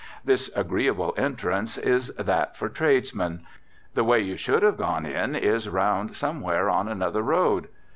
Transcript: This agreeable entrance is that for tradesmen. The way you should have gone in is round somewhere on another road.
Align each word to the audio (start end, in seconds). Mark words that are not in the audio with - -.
This 0.25 0.49
agreeable 0.55 1.13
entrance 1.15 1.77
is 1.77 2.07
that 2.15 2.57
for 2.57 2.69
tradesmen. 2.69 3.45
The 3.93 4.03
way 4.03 4.19
you 4.19 4.35
should 4.35 4.63
have 4.63 4.77
gone 4.77 5.05
in 5.05 5.35
is 5.35 5.69
round 5.69 6.15
somewhere 6.15 6.71
on 6.71 6.87
another 6.87 7.21
road. 7.21 7.67